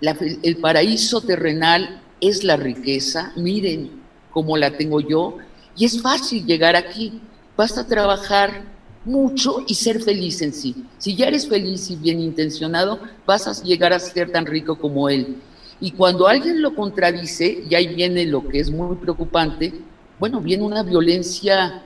el 0.01 0.57
paraíso 0.57 1.21
terrenal 1.21 2.01
es 2.21 2.45
la 2.45 2.57
riqueza. 2.57 3.33
Miren 3.37 3.91
cómo 4.31 4.57
la 4.57 4.77
tengo 4.77 5.01
yo. 5.01 5.37
Y 5.77 5.85
es 5.85 6.01
fácil 6.01 6.47
llegar 6.47 6.77
aquí. 6.77 7.21
Basta 7.57 7.87
trabajar 7.87 8.65
mucho 9.05 9.65
y 9.67 9.75
ser 9.75 10.03
feliz 10.03 10.43
en 10.43 10.53
sí. 10.53 10.75
Si 10.99 11.15
ya 11.15 11.29
eres 11.29 11.49
feliz 11.49 11.91
y 11.91 11.97
bien 11.97 12.21
intencionado, 12.21 13.01
vas 13.25 13.47
a 13.47 13.63
llegar 13.63 13.93
a 13.93 13.99
ser 13.99 14.31
tan 14.33 14.47
rico 14.47 14.79
como 14.79 15.09
él. 15.09 15.37
Y 15.81 15.91
cuando 15.93 16.27
alguien 16.27 16.63
lo 16.63 16.75
contradice, 16.75 17.65
y 17.69 17.75
ahí 17.75 17.95
viene 17.95 18.25
lo 18.25 18.47
que 18.47 18.61
es 18.61 18.71
muy 18.71 18.97
preocupante, 18.97 19.73
bueno, 20.19 20.41
viene 20.41 20.63
una 20.63 20.83
violencia 20.83 21.83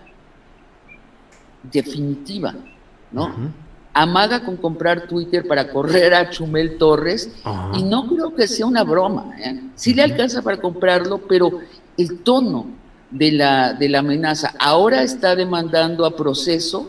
definitiva, 1.63 2.55
¿no? 3.11 3.53
Amaga 3.93 4.45
con 4.45 4.57
comprar 4.57 5.09
Twitter 5.09 5.47
para 5.47 5.69
correr 5.73 6.15
a 6.15 6.31
Chumel 6.31 6.79
Torres 6.79 7.33
y 7.75 7.83
no 7.83 8.07
creo 8.07 8.35
que 8.35 8.47
sea 8.47 8.67
una 8.67 8.85
broma. 8.85 9.35
¿eh? 9.39 9.61
Sí 9.75 9.95
le 9.95 10.03
alcanza 10.03 10.43
para 10.43 10.59
comprarlo, 10.59 11.19
pero 11.19 11.59
el 11.97 12.21
tono 12.21 12.67
de 13.11 13.33
la, 13.33 13.73
de 13.73 13.89
la 13.89 13.99
amenaza 13.99 14.55
ahora 14.61 15.03
está 15.03 15.35
demandando 15.35 16.07
a 16.07 16.15
proceso 16.15 16.89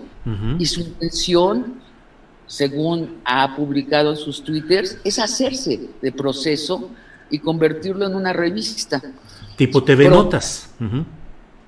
y 0.59 0.65
su 0.67 0.81
intención 0.81 1.80
según 2.51 3.21
ha 3.23 3.55
publicado 3.55 4.11
en 4.11 4.17
sus 4.17 4.43
twitters, 4.43 4.97
es 5.05 5.19
hacerse 5.19 5.87
de 6.01 6.11
proceso 6.11 6.89
y 7.29 7.39
convertirlo 7.39 8.05
en 8.05 8.13
una 8.13 8.33
revista. 8.33 9.01
Tipo 9.55 9.81
TV 9.81 10.09
Notas. 10.09 10.69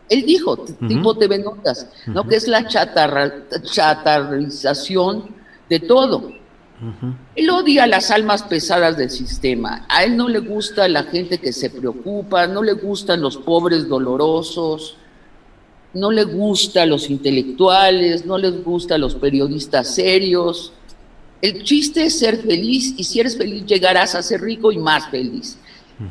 Él 0.10 0.26
dijo, 0.26 0.58
tipo 0.58 1.18
TV 1.18 1.40
Notas, 1.40 1.88
¿no? 2.08 2.28
Que 2.28 2.36
es 2.36 2.50
la 2.50 2.68
chatarrización 2.68 5.30
de 5.70 5.80
todo. 5.80 6.34
Él 7.36 7.50
odia 7.50 7.88
las 7.88 8.12
almas 8.12 8.44
pesadas 8.44 8.98
del 8.98 9.10
sistema. 9.10 9.86
A 9.88 10.04
él 10.04 10.18
no 10.18 10.28
le 10.28 10.40
gusta 10.40 10.90
la 10.90 11.04
gente 11.04 11.38
que 11.38 11.54
se 11.54 11.70
preocupa, 11.70 12.46
no 12.46 12.62
le 12.62 12.74
gustan 12.74 13.22
los 13.22 13.38
pobres 13.38 13.88
dolorosos, 13.88 14.98
no 15.94 16.12
le 16.12 16.24
gusta 16.24 16.84
a 16.84 16.86
los 16.86 17.10
intelectuales, 17.10 18.26
no 18.26 18.38
les 18.38 18.64
gusta 18.64 18.96
a 18.96 18.98
los 18.98 19.16
periodistas 19.16 19.94
serios. 19.94 20.74
El 21.42 21.64
chiste 21.64 22.06
es 22.06 22.18
ser 22.20 22.38
feliz 22.38 22.96
y 22.98 23.04
si 23.04 23.20
eres 23.20 23.38
feliz 23.38 23.66
llegarás 23.66 24.16
a 24.16 24.24
ser 24.24 24.42
rico 24.42 24.72
y 24.72 24.78
más 24.78 25.10
feliz. 25.10 25.58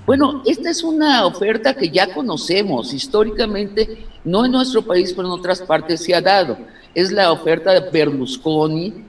Bueno, 0.07 0.43
esta 0.47 0.71
es 0.71 0.83
una 0.85 1.27
oferta 1.27 1.75
que 1.75 1.91
ya 1.91 2.15
conocemos 2.15 2.95
históricamente, 2.95 4.07
no 4.25 4.45
en 4.45 4.53
nuestro 4.53 4.83
país, 4.83 5.13
pero 5.13 5.27
en 5.29 5.33
otras 5.33 5.61
partes 5.61 6.03
se 6.03 6.15
ha 6.15 6.21
dado. 6.21 6.57
Es 6.95 7.11
la 7.11 7.33
oferta 7.33 7.73
de 7.73 7.91
Berlusconi, 7.91 9.05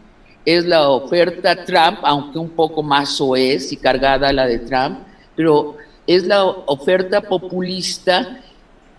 es 0.46 0.66
la 0.66 0.90
oferta 0.90 1.64
Trump, 1.64 2.00
aunque 2.04 2.40
un 2.40 2.50
poco 2.50 2.82
más 2.82 3.10
soez 3.10 3.72
y 3.72 3.78
cargada 3.78 4.34
la 4.34 4.48
de 4.48 4.60
Trump, 4.60 5.00
pero 5.36 5.78
es 6.08 6.26
la 6.26 6.44
oferta 6.44 7.22
populista 7.22 8.42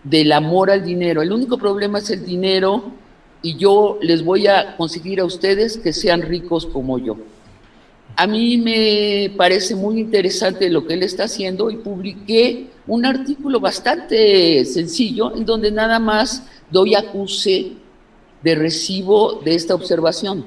del 0.05 0.33
amor 0.33 0.71
al 0.71 0.85
dinero. 0.85 1.23
El 1.23 1.33
único 1.33 1.59
problema 1.59 1.99
es 1.99 2.11
el 2.11 2.25
dinero 2.25 2.93
y 3.43 3.57
yo 3.57 3.99
les 4.01 4.23
voy 4.23 4.47
a 4.47 4.77
conseguir 4.77 5.21
a 5.21 5.25
ustedes 5.25 5.79
que 5.79 5.93
sean 5.93 6.23
ricos 6.23 6.67
como 6.67 6.99
yo. 6.99 7.17
A 8.17 8.27
mí 8.27 8.59
me 8.59 9.33
parece 9.37 9.75
muy 9.75 9.99
interesante 9.99 10.71
lo 10.71 10.87
que 10.87 10.95
él 10.95 11.03
está 11.03 11.25
haciendo 11.25 11.71
y 11.71 11.77
publiqué 11.77 12.69
un 12.87 13.05
artículo 13.05 13.59
bastante 13.59 14.65
sencillo 14.65 15.35
en 15.35 15.45
donde 15.45 15.73
nada 15.73 15.99
más 15.99 16.47
doy 16.71 16.95
acuse 16.95 17.73
de 18.43 18.55
recibo 18.55 19.41
de 19.45 19.55
esta 19.55 19.75
observación. 19.75 20.45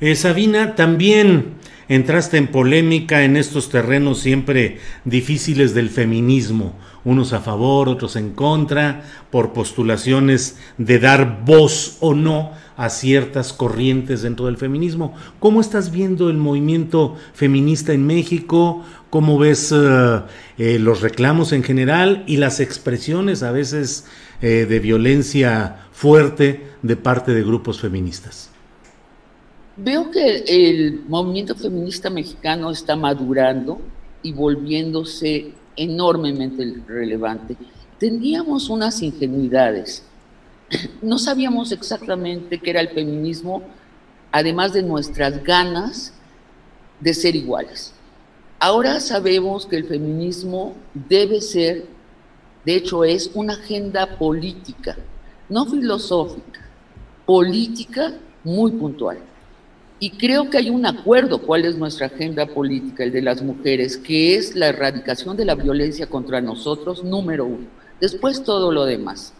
Eh, 0.00 0.16
Sabina, 0.16 0.74
también 0.74 1.54
entraste 1.88 2.36
en 2.36 2.48
polémica 2.48 3.22
en 3.22 3.36
estos 3.36 3.68
terrenos 3.68 4.18
siempre 4.18 4.78
difíciles 5.04 5.72
del 5.72 5.88
feminismo, 5.88 6.74
unos 7.06 7.32
a 7.32 7.40
favor, 7.40 7.88
otros 7.88 8.16
en 8.16 8.32
contra, 8.32 9.04
por 9.30 9.52
postulaciones 9.52 10.58
de 10.76 10.98
dar 10.98 11.44
voz 11.44 11.98
o 12.00 12.14
no 12.14 12.50
a 12.76 12.90
ciertas 12.90 13.52
corrientes 13.52 14.22
dentro 14.22 14.46
del 14.46 14.56
feminismo. 14.56 15.14
¿Cómo 15.38 15.60
estás 15.60 15.92
viendo 15.92 16.28
el 16.28 16.36
movimiento 16.36 17.14
feminista 17.32 17.92
en 17.92 18.04
México? 18.04 18.84
¿Cómo 19.08 19.38
ves 19.38 19.72
eh, 19.72 20.20
eh, 20.58 20.78
los 20.80 21.00
reclamos 21.00 21.52
en 21.52 21.62
general 21.62 22.24
y 22.26 22.38
las 22.38 22.58
expresiones 22.58 23.44
a 23.44 23.52
veces 23.52 24.06
eh, 24.42 24.66
de 24.68 24.80
violencia 24.80 25.86
fuerte 25.92 26.66
de 26.82 26.96
parte 26.96 27.32
de 27.32 27.44
grupos 27.44 27.80
feministas? 27.80 28.50
Veo 29.76 30.10
que 30.10 30.38
el 30.48 31.04
movimiento 31.06 31.54
feminista 31.54 32.10
mexicano 32.10 32.72
está 32.72 32.96
madurando 32.96 33.80
y 34.24 34.32
volviéndose 34.32 35.52
enormemente 35.76 36.82
relevante. 36.86 37.56
Teníamos 37.98 38.68
unas 38.68 39.02
ingenuidades. 39.02 40.02
No 41.00 41.18
sabíamos 41.18 41.72
exactamente 41.72 42.58
qué 42.58 42.70
era 42.70 42.80
el 42.80 42.88
feminismo, 42.88 43.62
además 44.32 44.72
de 44.72 44.82
nuestras 44.82 45.42
ganas 45.44 46.12
de 47.00 47.14
ser 47.14 47.36
iguales. 47.36 47.92
Ahora 48.58 49.00
sabemos 49.00 49.66
que 49.66 49.76
el 49.76 49.84
feminismo 49.84 50.74
debe 50.94 51.40
ser, 51.40 51.86
de 52.64 52.74
hecho 52.76 53.04
es 53.04 53.30
una 53.34 53.52
agenda 53.52 54.18
política, 54.18 54.96
no 55.48 55.66
filosófica, 55.66 56.66
política 57.26 58.14
muy 58.42 58.72
puntual. 58.72 59.18
Y 59.98 60.10
creo 60.10 60.50
que 60.50 60.58
hay 60.58 60.68
un 60.68 60.84
acuerdo 60.84 61.38
cuál 61.40 61.64
es 61.64 61.76
nuestra 61.76 62.06
agenda 62.06 62.46
política, 62.46 63.02
el 63.02 63.12
de 63.12 63.22
las 63.22 63.40
mujeres, 63.40 63.96
que 63.96 64.36
es 64.36 64.54
la 64.54 64.68
erradicación 64.68 65.36
de 65.36 65.46
la 65.46 65.54
violencia 65.54 66.06
contra 66.06 66.40
nosotros, 66.40 67.02
número 67.02 67.46
uno. 67.46 67.66
Después 67.98 68.44
todo 68.44 68.70
lo 68.72 68.84
demás. 68.84 69.32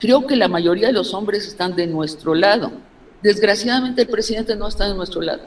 Creo 0.00 0.26
que 0.26 0.36
la 0.36 0.48
mayoría 0.48 0.86
de 0.86 0.94
los 0.94 1.12
hombres 1.12 1.46
están 1.46 1.76
de 1.76 1.86
nuestro 1.86 2.34
lado. 2.34 2.72
Desgraciadamente 3.22 4.02
el 4.02 4.08
presidente 4.08 4.56
no 4.56 4.68
está 4.68 4.88
de 4.88 4.94
nuestro 4.94 5.20
lado. 5.20 5.42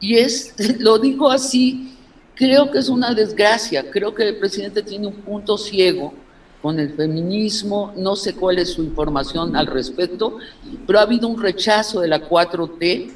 Y 0.00 0.16
es, 0.16 0.54
lo 0.80 0.98
digo 0.98 1.30
así, 1.30 1.96
creo 2.34 2.70
que 2.70 2.78
es 2.78 2.88
una 2.88 3.14
desgracia. 3.14 3.88
Creo 3.90 4.12
que 4.12 4.28
el 4.28 4.36
presidente 4.38 4.82
tiene 4.82 5.06
un 5.06 5.14
punto 5.14 5.56
ciego 5.56 6.14
con 6.62 6.80
el 6.80 6.94
feminismo, 6.94 7.92
no 7.96 8.16
sé 8.16 8.34
cuál 8.34 8.58
es 8.58 8.70
su 8.70 8.82
información 8.82 9.54
al 9.54 9.66
respecto, 9.66 10.38
pero 10.86 10.98
ha 10.98 11.02
habido 11.02 11.28
un 11.28 11.40
rechazo 11.40 12.00
de 12.00 12.08
la 12.08 12.28
4T 12.28 13.12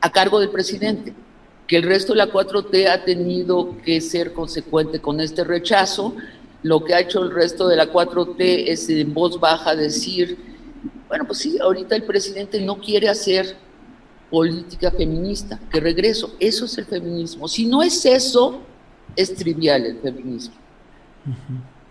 a 0.00 0.10
cargo 0.10 0.40
del 0.40 0.50
presidente, 0.50 1.12
que 1.66 1.76
el 1.76 1.82
resto 1.82 2.14
de 2.14 2.18
la 2.18 2.32
4T 2.32 2.88
ha 2.88 3.04
tenido 3.04 3.76
que 3.84 4.00
ser 4.00 4.32
consecuente 4.32 5.00
con 5.00 5.20
este 5.20 5.44
rechazo. 5.44 6.14
Lo 6.62 6.82
que 6.82 6.94
ha 6.94 7.00
hecho 7.00 7.22
el 7.22 7.30
resto 7.30 7.68
de 7.68 7.76
la 7.76 7.92
4T 7.92 8.64
es 8.66 8.88
en 8.88 9.12
voz 9.12 9.38
baja 9.38 9.76
decir, 9.76 10.38
bueno, 11.06 11.26
pues 11.26 11.40
sí, 11.40 11.58
ahorita 11.60 11.96
el 11.96 12.04
presidente 12.04 12.60
no 12.62 12.78
quiere 12.78 13.08
hacer 13.08 13.56
política 14.30 14.90
feminista, 14.90 15.60
que 15.70 15.80
regreso, 15.80 16.34
eso 16.40 16.64
es 16.64 16.78
el 16.78 16.86
feminismo. 16.86 17.46
Si 17.46 17.66
no 17.66 17.82
es 17.82 18.04
eso, 18.06 18.60
es 19.16 19.34
trivial 19.34 19.84
el 19.84 19.98
feminismo 19.98 20.54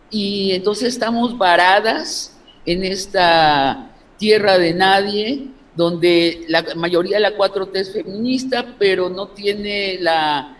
y 0.10 0.52
entonces 0.52 0.90
estamos 0.90 1.38
varadas 1.38 2.38
en 2.66 2.84
esta 2.84 3.92
tierra 4.18 4.58
de 4.58 4.74
nadie, 4.74 5.48
donde 5.76 6.46
la 6.48 6.66
mayoría 6.76 7.18
de 7.18 7.22
la 7.22 7.38
4T 7.38 7.72
es 7.76 7.94
feminista, 7.94 8.76
pero 8.80 9.10
no 9.10 9.30
tiene 9.30 9.98
la 10.00 10.58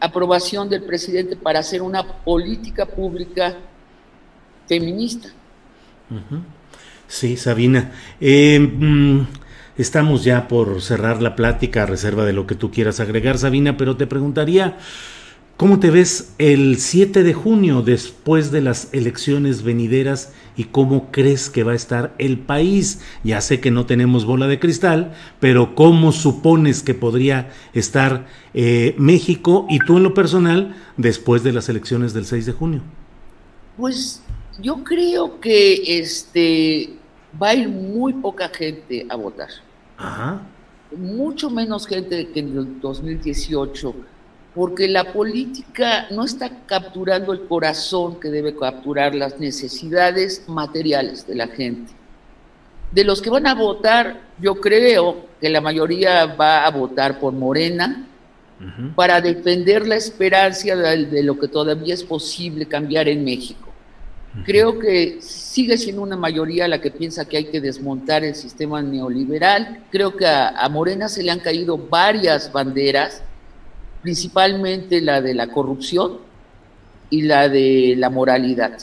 aprobación 0.00 0.68
del 0.68 0.82
presidente 0.82 1.36
para 1.36 1.60
hacer 1.60 1.82
una 1.82 2.02
política 2.02 2.86
pública 2.86 3.56
feminista. 4.66 5.28
Sí, 7.06 7.36
Sabina. 7.36 7.92
Eh, 8.20 8.58
mm, 8.58 9.26
estamos 9.78 10.24
ya 10.24 10.48
por 10.48 10.82
cerrar 10.82 11.22
la 11.22 11.36
plática 11.36 11.84
a 11.84 11.86
reserva 11.86 12.24
de 12.24 12.32
lo 12.32 12.46
que 12.46 12.54
tú 12.54 12.70
quieras 12.70 13.00
agregar, 13.00 13.38
Sabina, 13.38 13.76
pero 13.76 13.96
te 13.96 14.06
preguntaría... 14.06 14.76
¿Cómo 15.56 15.80
te 15.80 15.90
ves 15.90 16.34
el 16.36 16.76
7 16.76 17.22
de 17.22 17.32
junio 17.32 17.80
después 17.80 18.50
de 18.50 18.60
las 18.60 18.92
elecciones 18.92 19.62
venideras 19.62 20.34
y 20.54 20.64
cómo 20.64 21.10
crees 21.10 21.48
que 21.48 21.64
va 21.64 21.72
a 21.72 21.76
estar 21.76 22.14
el 22.18 22.38
país? 22.38 23.00
Ya 23.24 23.40
sé 23.40 23.58
que 23.58 23.70
no 23.70 23.86
tenemos 23.86 24.26
bola 24.26 24.48
de 24.48 24.58
cristal, 24.58 25.14
pero 25.40 25.74
¿cómo 25.74 26.12
supones 26.12 26.82
que 26.82 26.92
podría 26.92 27.48
estar 27.72 28.26
eh, 28.52 28.94
México 28.98 29.66
y 29.70 29.78
tú 29.78 29.96
en 29.96 30.02
lo 30.02 30.12
personal 30.12 30.76
después 30.98 31.42
de 31.42 31.54
las 31.54 31.70
elecciones 31.70 32.12
del 32.12 32.26
6 32.26 32.44
de 32.44 32.52
junio? 32.52 32.82
Pues 33.78 34.22
yo 34.60 34.84
creo 34.84 35.40
que 35.40 36.00
este 36.00 36.90
va 37.40 37.48
a 37.48 37.54
ir 37.54 37.70
muy 37.70 38.12
poca 38.12 38.50
gente 38.50 39.06
a 39.08 39.16
votar. 39.16 39.48
Ajá. 39.96 40.42
Mucho 40.94 41.48
menos 41.48 41.86
gente 41.86 42.28
que 42.28 42.40
en 42.40 42.58
el 42.58 42.80
2018 42.82 43.94
porque 44.56 44.88
la 44.88 45.12
política 45.12 46.06
no 46.10 46.24
está 46.24 46.50
capturando 46.64 47.34
el 47.34 47.42
corazón 47.42 48.18
que 48.18 48.30
debe 48.30 48.56
capturar 48.56 49.14
las 49.14 49.38
necesidades 49.38 50.48
materiales 50.48 51.26
de 51.26 51.34
la 51.34 51.46
gente. 51.48 51.92
De 52.90 53.04
los 53.04 53.20
que 53.20 53.28
van 53.28 53.46
a 53.46 53.54
votar, 53.54 54.18
yo 54.40 54.54
creo 54.54 55.26
que 55.42 55.50
la 55.50 55.60
mayoría 55.60 56.24
va 56.24 56.64
a 56.64 56.70
votar 56.70 57.20
por 57.20 57.34
Morena 57.34 58.06
para 58.94 59.20
defender 59.20 59.86
la 59.86 59.96
esperanza 59.96 60.74
de, 60.74 61.22
lo 61.22 61.38
que 61.38 61.48
todavía 61.48 61.92
es 61.92 62.02
posible 62.02 62.64
cambiar 62.64 63.08
en 63.08 63.24
México. 63.24 63.68
Creo 64.46 64.78
que 64.78 65.18
sigue 65.20 65.76
siendo 65.76 66.00
una 66.00 66.16
mayoría 66.16 66.66
la 66.66 66.80
que 66.80 66.90
piensa 66.90 67.26
que 67.26 67.36
hay 67.36 67.44
que 67.44 67.60
desmontar 67.60 68.24
el 68.24 68.34
sistema 68.34 68.80
neoliberal. 68.80 69.84
Creo 69.90 70.16
que 70.16 70.26
a 70.26 70.66
Morena 70.70 71.10
se 71.10 71.22
le 71.22 71.30
han 71.30 71.40
caído 71.40 71.76
varias 71.76 72.50
banderas 72.50 73.22
principalmente 74.06 75.00
la 75.00 75.20
de 75.20 75.34
la 75.34 75.48
corrupción 75.48 76.18
y 77.10 77.22
la 77.22 77.48
de 77.48 77.96
la 77.98 78.08
moralidad. 78.08 78.78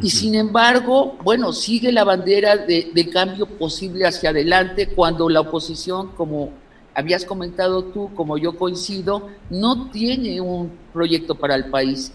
Y 0.00 0.08
sin 0.08 0.34
embargo, 0.34 1.18
bueno, 1.22 1.52
sigue 1.52 1.92
la 1.92 2.02
bandera 2.02 2.56
de, 2.56 3.10
cambio 3.12 3.44
posible 3.44 4.06
hacia 4.06 4.30
adelante 4.30 4.86
cuando 4.86 5.28
la 5.28 5.40
oposición, 5.40 6.12
como 6.16 6.52
habías 6.94 7.26
comentado 7.26 7.84
tú, 7.84 8.08
como 8.14 8.38
yo 8.38 8.56
coincido, 8.56 9.28
no 9.50 9.90
tiene 9.90 10.40
un 10.40 10.72
proyecto 10.94 11.34
para 11.34 11.54
el 11.54 11.66
país. 11.66 12.10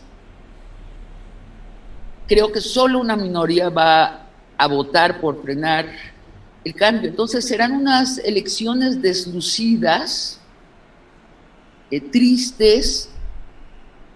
Creo 2.28 2.52
que 2.52 2.62
solo 2.62 3.00
una 3.00 3.16
minoría 3.16 3.70
va 3.70 4.26
a 4.58 4.68
votar 4.68 5.22
por 5.22 5.40
frenar 5.44 5.86
el 6.66 6.74
cambio. 6.74 7.12
Entonces 7.12 7.46
serán 7.46 7.74
unas 7.74 8.18
elecciones 8.18 9.04
deslucidas, 9.04 10.40
eh, 11.94 12.02
tristes, 12.12 13.10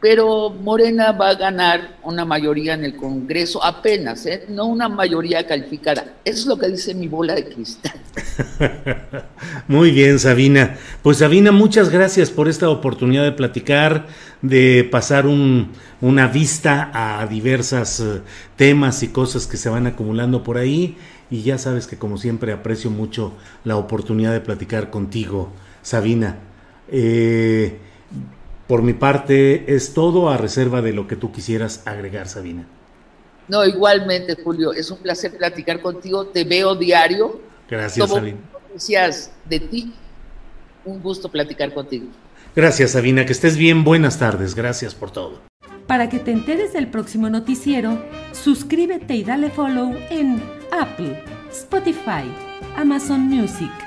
pero 0.01 0.49
Morena 0.49 1.11
va 1.11 1.29
a 1.29 1.35
ganar 1.35 1.97
una 2.01 2.25
mayoría 2.25 2.73
en 2.73 2.83
el 2.83 2.95
Congreso 2.95 3.63
apenas, 3.63 4.25
¿eh? 4.25 4.45
no 4.49 4.65
una 4.65 4.89
mayoría 4.89 5.45
calificada. 5.45 6.15
Eso 6.25 6.39
es 6.39 6.45
lo 6.47 6.57
que 6.57 6.69
dice 6.69 6.95
mi 6.95 7.07
bola 7.07 7.35
de 7.35 7.45
cristal. 7.45 7.93
Muy 9.67 9.91
bien, 9.91 10.17
Sabina. 10.17 10.77
Pues 11.03 11.17
Sabina, 11.17 11.51
muchas 11.51 11.89
gracias 11.89 12.31
por 12.31 12.47
esta 12.47 12.67
oportunidad 12.67 13.23
de 13.23 13.31
platicar, 13.31 14.07
de 14.41 14.87
pasar 14.91 15.27
una 15.27 16.27
vista 16.27 16.89
a 16.95 17.27
diversos 17.27 17.99
eh, 17.99 18.21
temas 18.55 19.03
y 19.03 19.09
cosas 19.09 19.45
que 19.45 19.57
se 19.57 19.69
van 19.69 19.85
acumulando 19.85 20.43
por 20.43 20.57
ahí. 20.57 20.97
Y 21.29 21.43
ya 21.43 21.59
sabes 21.59 21.85
que 21.85 21.97
como 21.97 22.17
siempre 22.17 22.53
aprecio 22.53 22.89
mucho 22.89 23.33
la 23.63 23.75
oportunidad 23.75 24.31
de 24.31 24.41
platicar 24.41 24.89
contigo, 24.89 25.51
Sabina. 25.83 26.46
Eh, 26.89 27.77
por 28.67 28.81
mi 28.81 28.93
parte 28.93 29.73
es 29.73 29.93
todo 29.93 30.29
a 30.29 30.37
reserva 30.37 30.81
de 30.81 30.93
lo 30.93 31.07
que 31.07 31.15
tú 31.15 31.31
quisieras 31.31 31.83
agregar, 31.85 32.27
Sabina. 32.27 32.67
No, 33.47 33.65
igualmente, 33.65 34.35
Julio, 34.43 34.73
es 34.73 34.91
un 34.91 34.97
placer 34.97 35.37
platicar 35.37 35.81
contigo. 35.81 36.27
Te 36.27 36.43
veo 36.43 36.75
diario. 36.75 37.39
Gracias, 37.69 38.09
Sabina. 38.09 38.37
Gracias 38.69 39.31
de 39.45 39.59
ti. 39.61 39.93
Un 40.83 41.01
gusto 41.01 41.29
platicar 41.29 41.73
contigo. 41.73 42.07
Gracias, 42.55 42.91
Sabina. 42.91 43.25
Que 43.25 43.31
estés 43.31 43.55
bien. 43.55 43.83
Buenas 43.83 44.19
tardes. 44.19 44.53
Gracias 44.53 44.95
por 44.95 45.11
todo. 45.11 45.41
Para 45.87 46.09
que 46.09 46.19
te 46.19 46.31
enteres 46.31 46.73
del 46.73 46.87
próximo 46.87 47.29
noticiero, 47.29 48.03
suscríbete 48.33 49.15
y 49.15 49.23
dale 49.23 49.49
follow 49.49 49.95
en 50.09 50.43
Apple, 50.71 51.23
Spotify, 51.49 52.29
Amazon 52.75 53.21
Music. 53.21 53.86